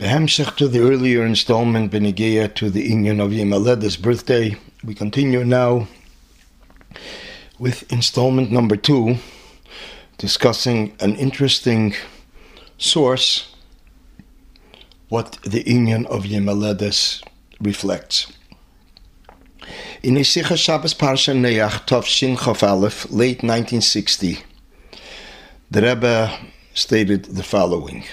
[0.00, 4.56] Behemshech to the earlier installment, Benegeya to the Inyan of Yemaleda's birthday.
[4.82, 5.88] We continue now
[7.58, 9.16] with installment number two,
[10.16, 11.94] discussing an interesting
[12.78, 13.54] source,
[15.10, 17.22] what the Inyan of Yemaledas
[17.60, 18.32] reflects.
[20.02, 24.38] In Isicha Shabbos Parsha Noach Tov Shin Chof Aleph, late 1960,
[25.70, 26.38] the Rebbe
[26.72, 28.04] stated the following.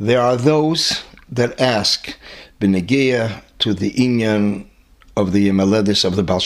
[0.00, 2.16] There are those that ask
[2.60, 4.66] Benegeya to the Inyan
[5.16, 6.40] of the Yemaledis of the Baal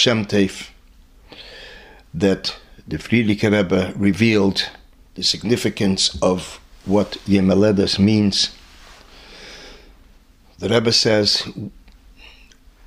[2.12, 2.56] that
[2.86, 4.68] the Frierdiker Rebbe revealed
[5.14, 8.54] the significance of what Yemaledis means.
[10.58, 11.48] The Rebbe says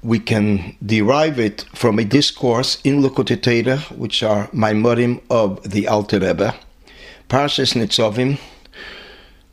[0.04, 6.20] we can derive it from a discourse in Likutei which are Maimorim of the Alter
[6.20, 6.54] Rebbe,
[7.30, 8.38] Parshas Nitzovim,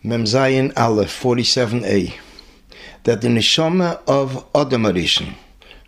[0.08, 2.14] Memzayin Aleph 47a,
[3.04, 5.34] that the neshama of Adam Arishan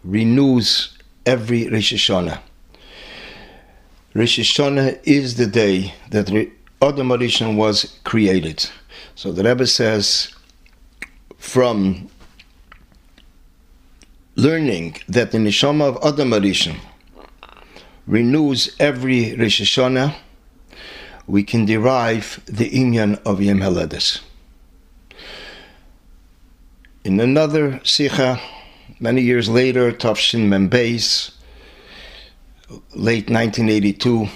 [0.04, 2.38] renews every Rosh Hashanah.
[4.14, 6.28] Hashanah is the day that
[6.82, 8.68] Adam Arishan was created.
[9.14, 10.34] So the Rebbe says,
[11.38, 12.10] from
[14.36, 16.76] learning that the neshama of Adam Arishan
[18.06, 20.14] renews every Rosh Hashanah,
[21.30, 24.20] we can derive the inyan of Yem Heledes.
[27.04, 28.40] In another Sikha,
[28.98, 31.30] many years later, Tafshin Membeis,
[32.94, 34.28] late 1982,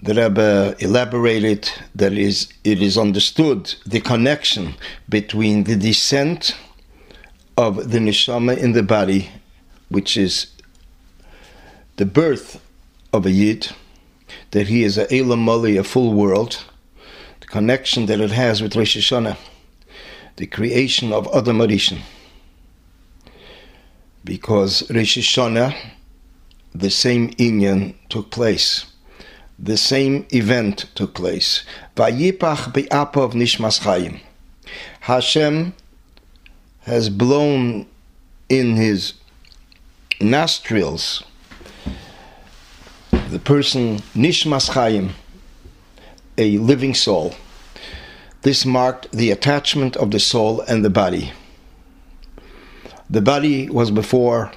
[0.00, 4.74] the Rebbe elaborated that is, it is understood the connection
[5.08, 6.56] between the descent
[7.56, 9.30] of the neshama in the body,
[9.88, 10.46] which is
[11.96, 12.60] the birth
[13.12, 13.68] of a yid,
[14.52, 16.64] that he is a Elam Mali, a full world,
[17.40, 19.36] the connection that it has with Rosh Hashanah,
[20.36, 22.00] the creation of Adam Arishan.
[24.24, 25.74] Because Rosh Hashanah,
[26.74, 28.86] the same inyan took place.
[29.58, 31.64] The same event took place.
[31.96, 34.20] Vayipach be'apov nishmas chayim.
[35.00, 35.74] Hashem
[36.80, 37.86] has blown
[38.48, 39.14] in his
[40.20, 41.24] nostrils
[43.32, 45.14] the person Nishmas Chaim,
[46.36, 47.34] a living soul.
[48.42, 51.32] This marked the attachment of the soul and the body.
[53.08, 54.52] The body was before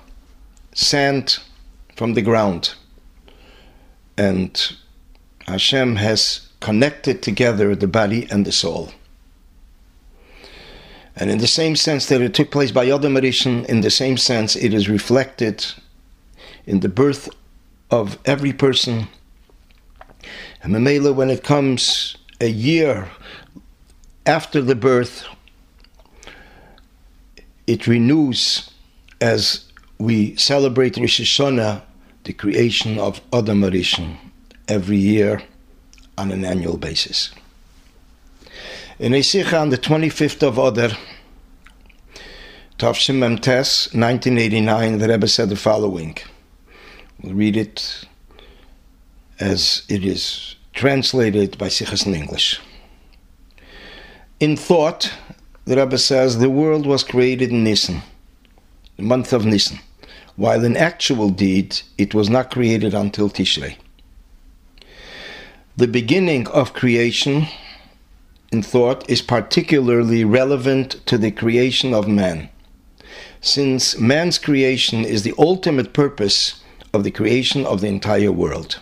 [0.73, 1.39] sand
[1.95, 2.75] from the ground,
[4.17, 4.75] and
[5.47, 8.91] Hashem has connected together the body and the soul.
[11.15, 14.17] And in the same sense that it took place by Yodam Arishan, in the same
[14.17, 15.65] sense it is reflected
[16.65, 17.29] in the birth
[17.91, 19.07] of every person.
[20.61, 23.09] And Mamela, when it comes a year
[24.25, 25.25] after the birth,
[27.67, 28.69] it renews
[29.21, 29.65] as
[29.97, 31.81] we celebrate Rosh Hashanah,
[32.23, 34.17] the creation of Adam Arishan,
[34.67, 35.43] every year
[36.17, 37.31] on an annual basis.
[38.97, 39.19] In a
[39.55, 40.97] on the 25th of Adar,
[42.77, 46.17] Tavshim Memtes, 1989, the Rebbe said the following.
[47.23, 48.05] Read it
[49.39, 52.59] as it is translated by Sichos in English.
[54.39, 55.13] In thought,
[55.65, 58.01] the Rebbe says the world was created in Nisan,
[58.97, 59.79] the month of Nisan,
[60.35, 63.77] while in actual deed it was not created until Tishrei.
[65.77, 67.47] The beginning of creation
[68.51, 72.49] in thought is particularly relevant to the creation of man,
[73.41, 76.61] since man's creation is the ultimate purpose
[76.95, 78.79] of the creation of the entire world.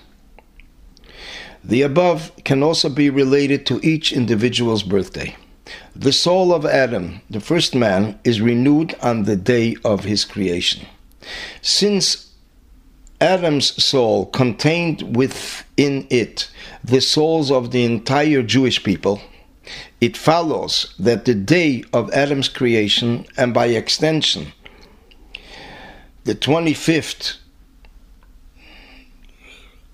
[1.63, 5.35] The above can also be related to each individual's birthday.
[5.95, 10.85] The soul of Adam, the first man, is renewed on the day of his creation.
[11.61, 12.31] Since
[13.21, 16.49] Adam's soul contained within it
[16.83, 19.21] the souls of the entire Jewish people,
[20.01, 24.51] it follows that the day of Adam's creation, and by extension,
[26.25, 27.37] the 25th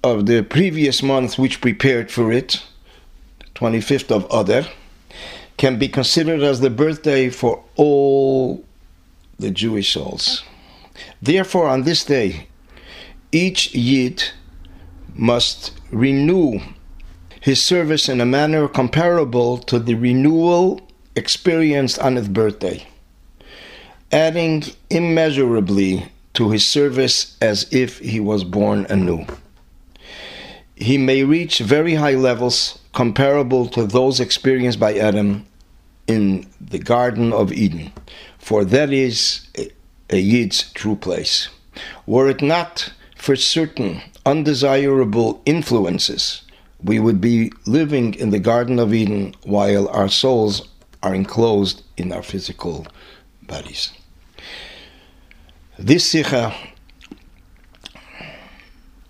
[0.04, 2.63] of the previous month which prepared for it,
[3.56, 4.69] 25th of Adar,
[5.57, 8.63] can be considered as the birthday for all
[9.38, 10.44] the Jewish souls.
[11.22, 12.48] Therefore, on this day,
[13.31, 14.24] each Yid
[15.16, 16.60] must renew
[17.42, 20.81] his service in a manner comparable to the renewal
[21.16, 22.86] experienced on his birthday,
[24.12, 29.25] adding immeasurably to his service as if he was born anew
[30.80, 35.46] he may reach very high levels comparable to those experienced by Adam
[36.08, 37.92] in the Garden of Eden,
[38.38, 39.48] for that is
[40.10, 41.50] a, Yid's true place.
[42.08, 46.44] Were it not for certain undesirable influences,
[46.81, 50.70] we would be living in the Garden of Eden while our souls
[51.04, 52.88] are enclosed in our physical
[53.44, 53.92] bodies.
[55.78, 56.56] This sikha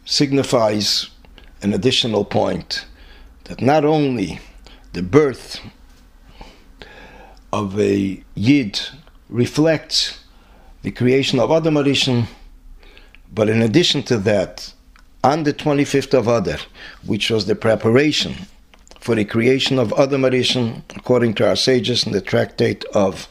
[0.06, 1.10] signifies
[1.62, 2.86] an additional point
[3.46, 4.40] that not only
[4.94, 5.60] the birth
[7.52, 8.80] of a Yid
[9.28, 10.20] reflects
[10.82, 12.26] the creation of Adam Arishan,
[13.32, 14.74] but in addition to that,
[15.24, 16.60] on the 25th of Adar,
[17.06, 18.36] which was the preparation
[19.00, 23.28] for the creation of Adam Arishan, according to our sages in the tractate of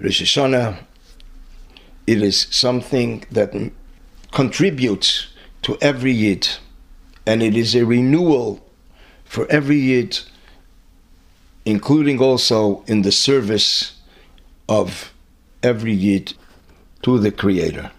[0.00, 0.78] Rosh Hashanah,
[2.06, 3.54] it is something that
[4.30, 5.28] contributes
[5.62, 6.48] to every Yid,
[7.26, 8.60] and it is a renewal
[9.24, 10.20] for every Yid,
[11.64, 13.98] including also in the service
[14.68, 15.12] of
[15.62, 16.34] every Yid
[17.02, 17.90] to the Creator.